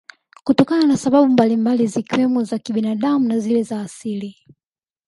Kutokana 0.43 0.87
na 0.87 0.97
sababu 0.97 1.27
mbalimbali 1.33 1.87
zikiwemo 1.87 2.43
za 2.43 2.59
kibinadamu 2.59 3.27
na 3.27 3.39
zile 3.39 3.63
za 3.63 3.81
asili 3.81 4.35